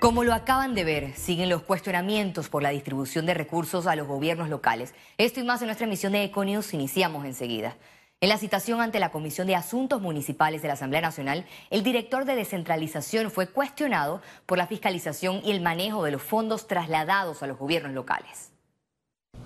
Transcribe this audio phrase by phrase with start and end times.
[0.00, 4.08] Como lo acaban de ver, siguen los cuestionamientos por la distribución de recursos a los
[4.08, 4.94] gobiernos locales.
[5.18, 7.76] Esto y más en nuestra emisión de Econius iniciamos enseguida.
[8.22, 12.24] En la citación ante la Comisión de Asuntos Municipales de la Asamblea Nacional, el director
[12.24, 17.46] de descentralización fue cuestionado por la fiscalización y el manejo de los fondos trasladados a
[17.46, 18.49] los gobiernos locales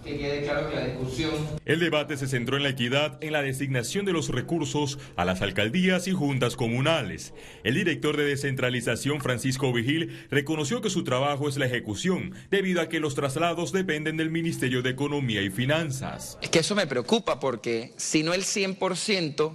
[0.04, 1.32] que quede claro que la discusión...
[1.64, 5.40] El debate se centró en la equidad en la designación de los recursos a las
[5.40, 7.32] alcaldías y juntas comunales.
[7.64, 12.88] El director de descentralización, Francisco Vigil, reconoció que su trabajo es la ejecución, debido a
[12.88, 16.38] que los traslados dependen del Ministerio de Economía y Finanzas.
[16.42, 19.54] Es que eso me preocupa porque si no el 100%,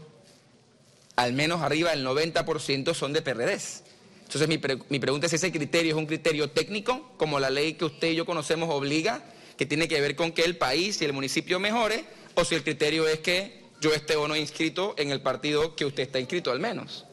[1.16, 3.84] al menos arriba del 90% son de PRDs.
[4.24, 4.60] Entonces mi,
[4.90, 8.12] mi pregunta es si ese criterio es un criterio técnico, como la ley que usted
[8.12, 9.24] y yo conocemos obliga,
[9.60, 12.06] que tiene que ver con que el país y el municipio mejore,
[12.36, 15.84] o si el criterio es que yo esté o no inscrito en el partido que
[15.84, 17.06] usted está inscrito al menos.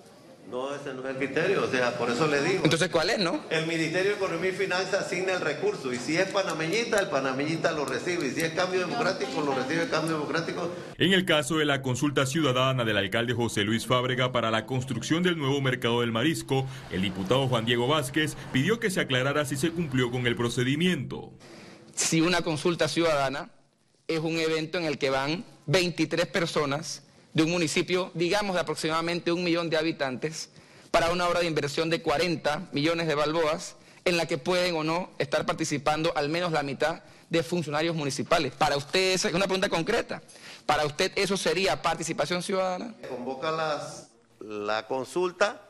[0.48, 2.60] No, ese no es el criterio, o sea, por eso le digo.
[2.62, 3.40] Entonces, ¿cuál es, no?
[3.50, 7.72] El Ministerio de Economía y Finanzas asigna el recurso, y si es panameñita, el panameñita
[7.72, 10.70] lo recibe, y si es cambio democrático, lo recibe el cambio democrático.
[10.98, 15.24] En el caso de la consulta ciudadana del alcalde José Luis Fábrega para la construcción
[15.24, 19.56] del nuevo mercado del marisco, el diputado Juan Diego Vázquez pidió que se aclarara si
[19.56, 21.32] se cumplió con el procedimiento
[21.96, 23.50] si una consulta ciudadana
[24.06, 27.02] es un evento en el que van 23 personas
[27.32, 30.50] de un municipio, digamos, de aproximadamente un millón de habitantes,
[30.90, 34.84] para una obra de inversión de 40 millones de balboas, en la que pueden o
[34.84, 38.52] no estar participando al menos la mitad de funcionarios municipales.
[38.54, 40.22] Para usted, es una pregunta concreta,
[40.64, 42.94] ¿para usted eso sería participación ciudadana?
[43.08, 43.50] Convoca
[44.40, 45.60] la consulta,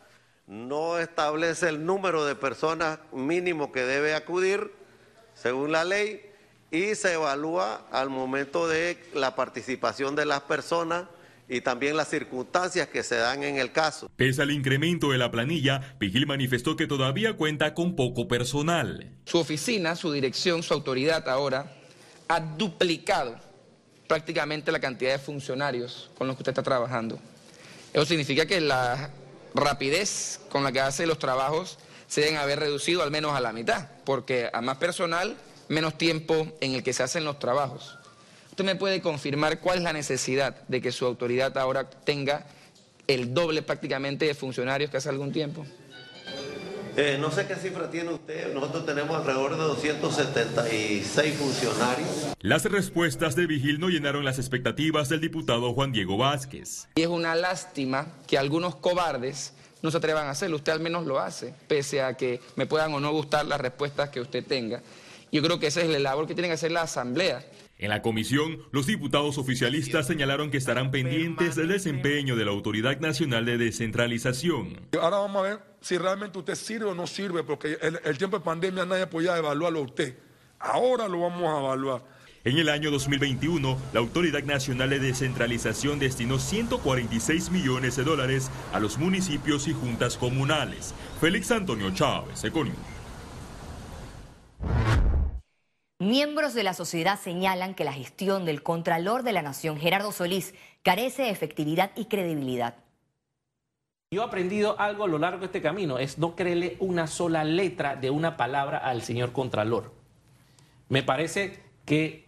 [0.46, 4.72] no establece el número de personas mínimo que debe acudir,
[5.36, 6.22] según la ley
[6.70, 11.04] y se evalúa al momento de la participación de las personas
[11.48, 14.10] y también las circunstancias que se dan en el caso.
[14.16, 19.12] Pese al incremento de la planilla, Vigil manifestó que todavía cuenta con poco personal.
[19.26, 21.72] Su oficina, su dirección, su autoridad ahora
[22.26, 23.36] ha duplicado
[24.08, 27.18] prácticamente la cantidad de funcionarios con los que usted está trabajando.
[27.92, 29.10] Eso significa que la
[29.54, 33.52] rapidez con la que hace los trabajos se deben haber reducido al menos a la
[33.52, 35.36] mitad, porque a más personal,
[35.68, 37.98] menos tiempo en el que se hacen los trabajos.
[38.50, 42.46] ¿Usted me puede confirmar cuál es la necesidad de que su autoridad ahora tenga
[43.06, 45.66] el doble prácticamente de funcionarios que hace algún tiempo?
[46.96, 52.08] Eh, no sé qué cifra tiene usted, nosotros tenemos alrededor de 276 funcionarios.
[52.40, 56.88] Las respuestas de Vigil no llenaron las expectativas del diputado Juan Diego Vázquez.
[56.94, 59.52] Y es una lástima que algunos cobardes
[59.86, 60.56] no se atrevan a hacerlo.
[60.56, 64.10] Usted al menos lo hace, pese a que me puedan o no gustar las respuestas
[64.10, 64.82] que usted tenga.
[65.32, 67.44] Yo creo que esa es la labor que tiene que hacer la Asamblea.
[67.78, 72.98] En la comisión, los diputados oficialistas señalaron que estarán pendientes del desempeño de la Autoridad
[73.00, 74.80] Nacional de Descentralización.
[75.00, 78.38] Ahora vamos a ver si realmente usted sirve o no sirve, porque el, el tiempo
[78.38, 80.16] de pandemia nadie podía evaluarlo a usted.
[80.58, 82.15] Ahora lo vamos a evaluar.
[82.46, 88.78] En el año 2021, la Autoridad Nacional de Descentralización destinó 146 millones de dólares a
[88.78, 90.94] los municipios y juntas comunales.
[91.20, 92.76] Félix Antonio Chávez, Econium.
[95.98, 100.54] Miembros de la sociedad señalan que la gestión del Contralor de la Nación, Gerardo Solís,
[100.84, 102.76] carece de efectividad y credibilidad.
[104.12, 107.42] Yo he aprendido algo a lo largo de este camino, es no creerle una sola
[107.42, 109.92] letra de una palabra al señor Contralor.
[110.88, 112.25] Me parece que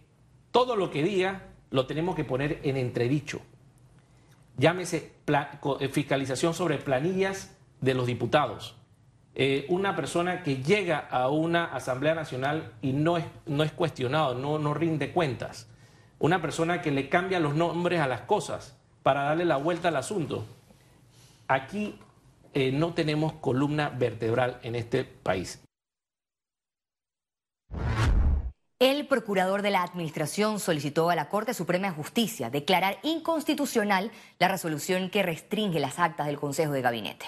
[0.51, 3.41] todo lo que diga lo tenemos que poner en entredicho.
[4.57, 8.75] Llámese eh, fiscalización sobre planillas de los diputados.
[9.35, 14.35] Eh, una persona que llega a una Asamblea Nacional y no es, no es cuestionado,
[14.35, 15.69] no, no rinde cuentas.
[16.17, 19.95] Una persona que le cambia los nombres a las cosas para darle la vuelta al
[19.95, 20.45] asunto.
[21.47, 21.97] Aquí
[22.53, 25.61] eh, no tenemos columna vertebral en este país.
[28.79, 34.09] El procurador de la Administración solicitó a la Corte Suprema de Justicia declarar inconstitucional
[34.39, 37.25] la resolución que restringe las actas del Consejo de Gabinete.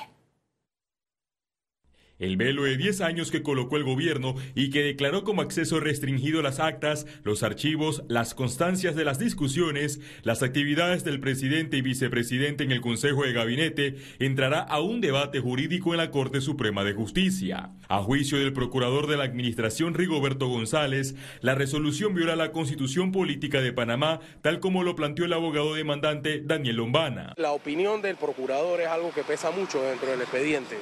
[2.22, 6.44] El velo de 10 años que colocó el gobierno y que declaró como acceso restringido
[6.44, 12.64] las actas, los archivos, las constancias de las discusiones, las actividades del presidente y vicepresidente
[12.64, 16.94] en el Consejo de Gabinete, entrará a un debate jurídico en la Corte Suprema de
[16.94, 17.72] Justicia.
[17.88, 23.62] A juicio del procurador de la Administración Rigoberto González, la resolución viola la Constitución Política
[23.62, 27.34] de Panamá, tal como lo planteó el abogado demandante Daniel Lombana.
[27.38, 30.78] La opinión del procurador es algo que pesa mucho dentro del expediente.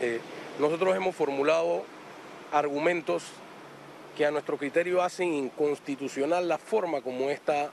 [0.00, 0.20] Eh,
[0.58, 1.84] nosotros hemos formulado
[2.52, 3.24] argumentos
[4.16, 7.70] que a nuestro criterio hacen inconstitucional la forma como esta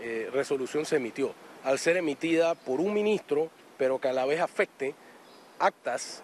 [0.00, 1.32] eh, resolución se emitió,
[1.64, 4.94] al ser emitida por un ministro, pero que a la vez afecte
[5.58, 6.22] actas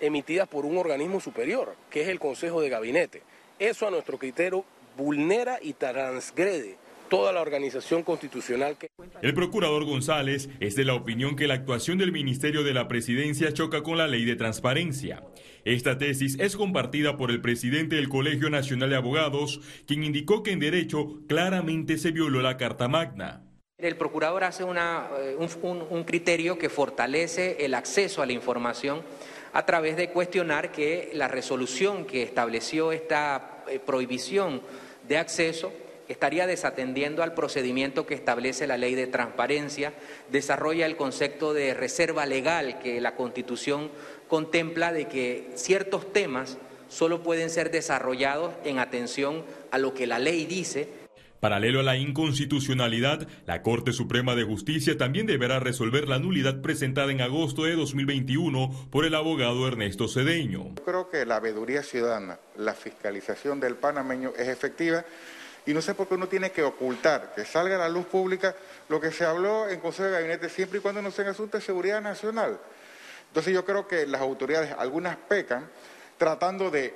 [0.00, 3.22] emitidas por un organismo superior, que es el Consejo de Gabinete.
[3.58, 4.64] Eso a nuestro criterio
[4.96, 6.76] vulnera y transgrede
[7.08, 8.88] toda la organización constitucional que...
[9.22, 13.52] El procurador González es de la opinión que la actuación del Ministerio de la Presidencia
[13.52, 15.22] choca con la ley de transparencia.
[15.64, 20.52] Esta tesis es compartida por el presidente del Colegio Nacional de Abogados, quien indicó que
[20.52, 23.42] en derecho claramente se violó la Carta Magna.
[23.78, 29.02] El procurador hace eh, un, criterio que fortalece el acceso a la información
[29.52, 34.62] a través de cuestionar que la resolución que estableció esta eh, prohibición
[35.06, 35.72] de acceso
[36.08, 39.92] estaría desatendiendo al procedimiento que establece la ley de transparencia,
[40.30, 43.90] desarrolla el concepto de reserva legal que la Constitución
[44.28, 46.58] contempla de que ciertos temas
[46.88, 50.88] solo pueden ser desarrollados en atención a lo que la ley dice
[51.40, 57.12] Paralelo a la inconstitucionalidad, la Corte Suprema de Justicia también deberá resolver la nulidad presentada
[57.12, 60.74] en agosto de 2021 por el abogado Ernesto Cedeño.
[60.84, 65.04] Creo que la veeduría ciudadana, la fiscalización del panameño es efectiva
[65.66, 68.54] y no sé por qué uno tiene que ocultar, que salga a la luz pública
[68.88, 71.66] lo que se habló en Consejo de Gabinete siempre y cuando no sean asuntos de
[71.66, 72.58] seguridad nacional.
[73.28, 75.68] Entonces yo creo que las autoridades, algunas pecan,
[76.16, 76.94] tratando de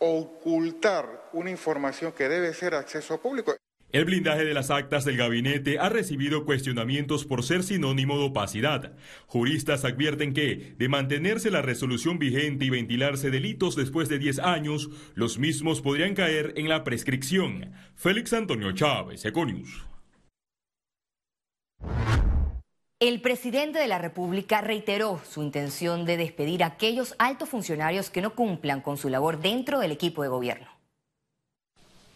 [0.00, 3.54] ocultar una información que debe ser acceso público.
[3.92, 8.92] El blindaje de las actas del gabinete ha recibido cuestionamientos por ser sinónimo de opacidad.
[9.26, 14.90] Juristas advierten que, de mantenerse la resolución vigente y ventilarse delitos después de 10 años,
[15.14, 17.72] los mismos podrían caer en la prescripción.
[17.96, 19.84] Félix Antonio Chávez, Econius.
[23.00, 28.20] El presidente de la República reiteró su intención de despedir a aquellos altos funcionarios que
[28.20, 30.79] no cumplan con su labor dentro del equipo de gobierno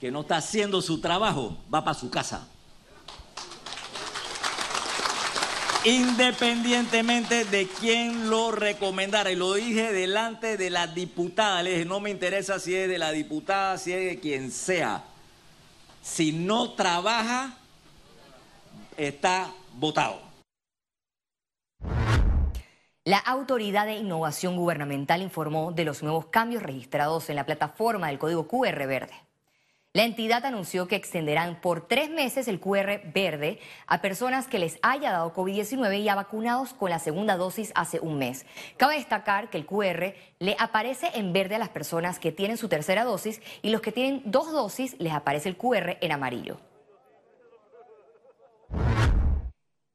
[0.05, 2.47] que no está haciendo su trabajo, va para su casa.
[5.83, 12.01] Independientemente de quién lo recomendara, y lo dije delante de la diputada, le dije, no
[12.01, 15.05] me interesa si es de la diputada, si es de quien sea.
[16.03, 17.57] Si no trabaja,
[18.99, 20.21] está votado.
[23.07, 28.19] La Autoridad de Innovación Gubernamental informó de los nuevos cambios registrados en la plataforma del
[28.19, 29.24] código QR verde.
[29.97, 34.77] La entidad anunció que extenderán por tres meses el QR verde a personas que les
[34.83, 38.45] haya dado COVID-19 y vacunados con la segunda dosis hace un mes.
[38.77, 42.69] Cabe destacar que el QR le aparece en verde a las personas que tienen su
[42.69, 46.59] tercera dosis y los que tienen dos dosis les aparece el QR en amarillo.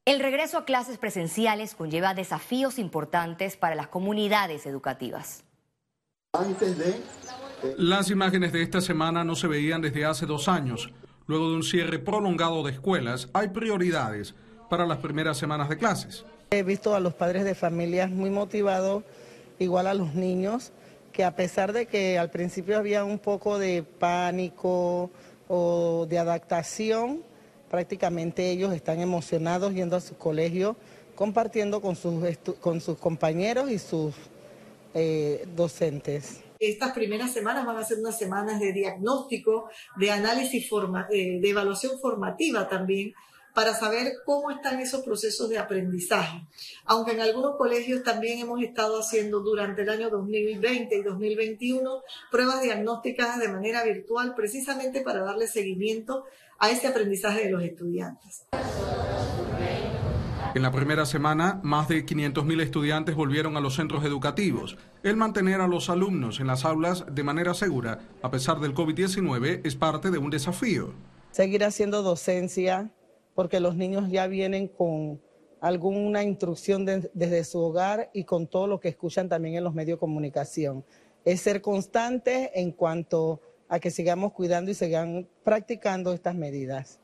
[0.05, 5.43] El regreso a clases presenciales conlleva desafíos importantes para las comunidades educativas.
[6.31, 6.95] Antes de
[7.77, 10.91] las imágenes de esta semana no se veían desde hace dos años.
[11.27, 14.33] Luego de un cierre prolongado de escuelas, hay prioridades
[14.69, 16.25] para las primeras semanas de clases.
[16.51, 19.03] He visto a los padres de familias muy motivados,
[19.59, 20.71] igual a los niños,
[21.11, 25.11] que a pesar de que al principio había un poco de pánico
[25.47, 27.21] o de adaptación,
[27.69, 30.75] prácticamente ellos están emocionados yendo a su colegio,
[31.15, 32.23] compartiendo con sus,
[32.59, 34.15] con sus compañeros y sus
[34.93, 36.41] eh, docentes.
[36.59, 40.69] Estas primeras semanas van a ser unas semanas de diagnóstico, de análisis,
[41.11, 43.13] eh, de evaluación formativa también,
[43.53, 46.45] para saber cómo están esos procesos de aprendizaje.
[46.85, 52.61] Aunque en algunos colegios también hemos estado haciendo durante el año 2020 y 2021 pruebas
[52.61, 56.25] diagnósticas de manera virtual precisamente para darle seguimiento
[56.57, 58.45] a ese aprendizaje de los estudiantes.
[60.59, 64.75] En la primera semana, más de 500.000 estudiantes volvieron a los centros educativos.
[65.03, 69.61] El mantener a los alumnos en las aulas de manera segura, a pesar del COVID-19,
[69.63, 70.93] es parte de un desafío.
[71.31, 72.91] Seguir haciendo docencia,
[73.35, 75.21] porque los niños ya vienen con
[75.61, 79.95] alguna instrucción desde su hogar y con todo lo que escuchan también en los medios
[79.95, 80.83] de comunicación.
[81.23, 83.39] Es ser constante en cuanto
[83.69, 86.98] a que sigamos cuidando y sigan practicando estas medidas.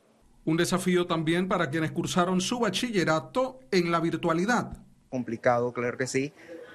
[0.45, 4.77] Un desafío también para quienes cursaron su bachillerato en la virtualidad.
[5.09, 6.33] Complicado, claro que sí.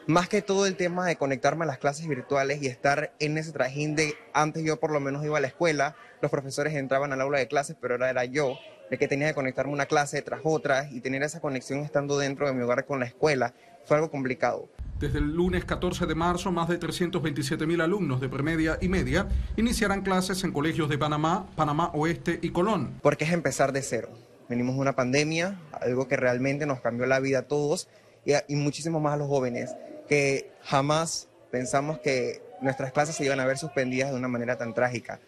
[0.09, 3.53] Más que todo el tema de conectarme a las clases virtuales y estar en ese
[3.53, 7.21] trajín de antes yo por lo menos iba a la escuela, los profesores entraban al
[7.21, 8.59] aula de clases, pero ahora era yo
[8.91, 12.49] el que tenía que conectarme una clase tras otra y tener esa conexión estando dentro
[12.49, 13.55] de mi hogar con la escuela
[13.91, 14.69] fue algo complicado.
[15.01, 19.27] Desde el lunes 14 de marzo, más de 327 mil alumnos de premedia y media
[19.57, 23.01] iniciarán clases en colegios de Panamá, Panamá Oeste y Colón.
[23.03, 24.11] Porque es empezar de cero.
[24.49, 27.89] Venimos de una pandemia, algo que realmente nos cambió la vida a todos
[28.25, 29.75] y, y muchísimo más a los jóvenes,
[30.09, 34.73] que jamás pensamos que nuestras clases se iban a ver suspendidas de una manera tan
[34.73, 35.19] trágica.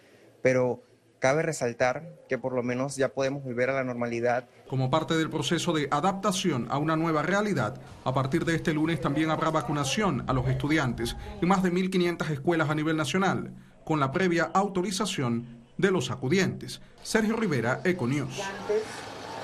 [0.41, 0.85] Pero
[1.23, 4.49] Cabe resaltar que por lo menos ya podemos volver a la normalidad.
[4.67, 9.01] Como parte del proceso de adaptación a una nueva realidad, a partir de este lunes
[9.01, 14.01] también habrá vacunación a los estudiantes en más de 1.500 escuelas a nivel nacional, con
[14.01, 16.81] la previa autorización de los acudientes.
[17.05, 18.43] Sergio Rivera, Econews.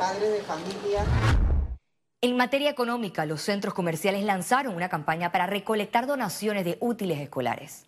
[0.01, 1.05] Padres de familia.
[2.23, 7.88] En materia económica, los centros comerciales lanzaron una campaña para recolectar donaciones de útiles escolares.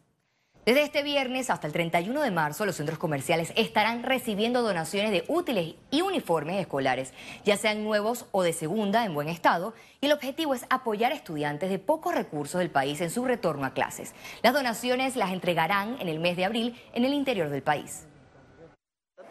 [0.67, 5.25] Desde este viernes hasta el 31 de marzo, los centros comerciales estarán recibiendo donaciones de
[5.27, 7.15] útiles y uniformes escolares,
[7.47, 11.15] ya sean nuevos o de segunda en buen estado, y el objetivo es apoyar a
[11.15, 14.13] estudiantes de pocos recursos del país en su retorno a clases.
[14.43, 18.07] Las donaciones las entregarán en el mes de abril en el interior del país.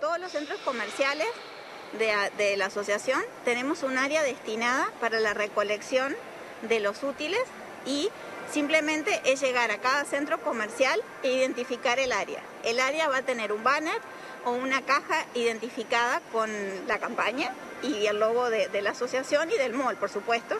[0.01, 1.27] Todos los centros comerciales
[1.99, 2.11] de,
[2.43, 6.15] de la asociación tenemos un área destinada para la recolección
[6.67, 7.41] de los útiles
[7.85, 8.09] y
[8.51, 12.41] Simplemente es llegar a cada centro comercial e identificar el área.
[12.63, 14.01] El área va a tener un banner
[14.43, 16.49] o una caja identificada con
[16.87, 17.51] la campaña
[17.83, 20.57] y el logo de, la asociación y del mall, por supuesto,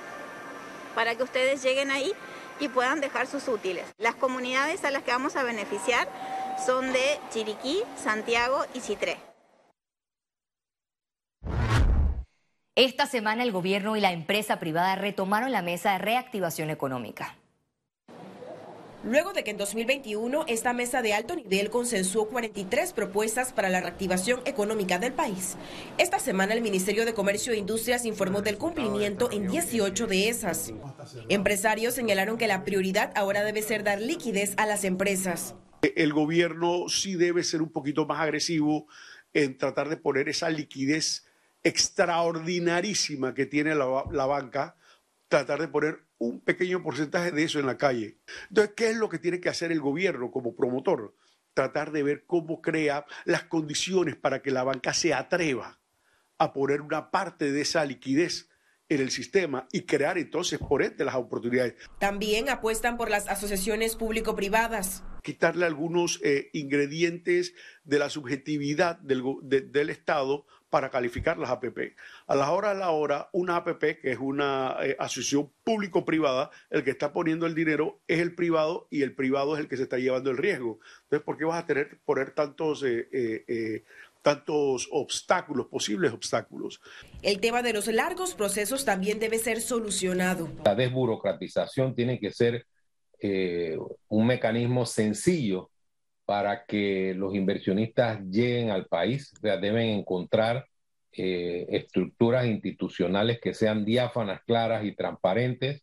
[0.93, 2.13] para que ustedes lleguen ahí
[2.59, 3.85] y puedan dejar sus útiles.
[3.97, 6.07] Las comunidades a las que vamos a beneficiar
[6.63, 9.17] son de Chiriquí, Santiago y Citré.
[12.75, 17.35] Esta semana el gobierno y la empresa privada retomaron la mesa de reactivación económica.
[19.03, 23.79] Luego de que en 2021 esta mesa de alto nivel consensuó 43 propuestas para la
[23.79, 25.55] reactivación económica del país,
[25.97, 30.73] esta semana el Ministerio de Comercio e Industrias informó del cumplimiento en 18 de esas.
[31.29, 35.55] Empresarios señalaron que la prioridad ahora debe ser dar liquidez a las empresas.
[35.81, 38.87] El gobierno sí debe ser un poquito más agresivo
[39.33, 41.25] en tratar de poner esa liquidez
[41.63, 44.75] extraordinarísima que tiene la, la banca,
[45.29, 48.19] tratar de poner un pequeño porcentaje de eso en la calle.
[48.49, 51.15] Entonces, ¿qué es lo que tiene que hacer el gobierno como promotor?
[51.53, 55.79] Tratar de ver cómo crea las condiciones para que la banca se atreva
[56.37, 58.49] a poner una parte de esa liquidez
[58.89, 61.75] en el sistema y crear entonces por ende las oportunidades.
[61.99, 65.03] También apuestan por las asociaciones público-privadas.
[65.21, 71.95] Quitarle algunos eh, ingredientes de la subjetividad del, del Estado para calificar las APP.
[72.27, 76.83] A la hora de la hora, una APP, que es una eh, asociación público-privada, el
[76.83, 79.83] que está poniendo el dinero es el privado y el privado es el que se
[79.83, 80.79] está llevando el riesgo.
[81.03, 83.83] Entonces, ¿por qué vas a tener poner tantos, eh, eh,
[84.21, 86.81] tantos obstáculos, posibles obstáculos?
[87.21, 90.49] El tema de los largos procesos también debe ser solucionado.
[90.65, 92.65] La desburocratización tiene que ser
[94.07, 95.71] un mecanismo sencillo
[96.29, 99.33] para que los inversionistas lleguen al país.
[99.41, 100.67] deben encontrar
[101.11, 105.81] eh, estructuras institucionales que sean diáfanas, claras y transparentes.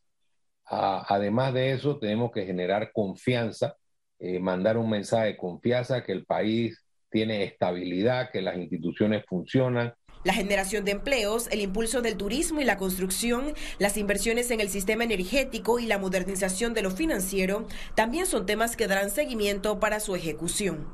[0.64, 3.74] además de eso, tenemos que generar confianza,
[4.20, 9.94] eh, mandar un mensaje de confianza que el país tiene estabilidad, que las instituciones funcionan,
[10.26, 14.68] la generación de empleos, el impulso del turismo y la construcción, las inversiones en el
[14.68, 20.00] sistema energético y la modernización de lo financiero también son temas que darán seguimiento para
[20.00, 20.88] su ejecución.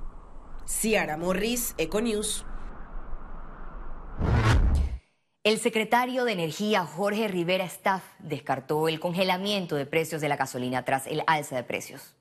[0.66, 2.44] Ciara Morris, Econews.
[5.44, 10.84] El secretario de Energía, Jorge Rivera Staff, descartó el congelamiento de precios de la gasolina
[10.84, 12.16] tras el alza de precios.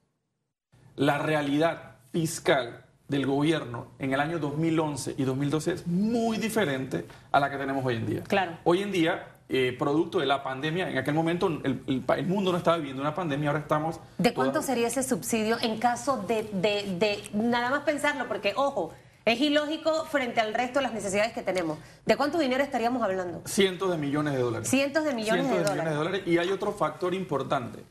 [0.96, 7.40] La realidad fiscal del gobierno en el año 2011 y 2012 es muy diferente a
[7.40, 8.24] la que tenemos hoy en día.
[8.24, 8.54] Claro.
[8.64, 12.58] Hoy en día, eh, producto de la pandemia, en aquel momento el, el, mundo no
[12.58, 14.00] estaba viviendo una pandemia, ahora estamos...
[14.18, 18.28] ¿De cuánto sería ese subsidio en caso de, de, de, nada más pensarlo?
[18.30, 18.94] Porque, ojo,
[19.26, 21.78] es ilógico frente al resto de las necesidades que tenemos.
[22.06, 23.42] ¿De cuánto dinero estaríamos hablando?
[23.46, 24.70] Cientos de millones de dólares.
[24.70, 25.84] Cientos de millones, Cientos de, de dólares.
[25.84, 26.28] millones de dólares.
[26.28, 27.84] Y hay otro factor importante.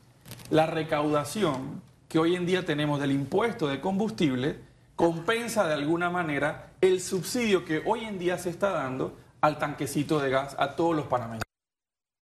[0.49, 4.70] La recaudación que hoy en día tenemos del impuesto de combustible
[5.01, 10.19] compensa de alguna manera el subsidio que hoy en día se está dando al tanquecito
[10.19, 11.50] de gas a todos los panameños.